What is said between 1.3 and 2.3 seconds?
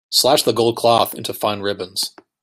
fine ribbons.